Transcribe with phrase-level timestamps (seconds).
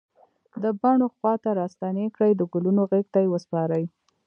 [0.63, 3.83] د بڼ و خواته راستنې کړي د ګلونو غیږ ته یې وسپاری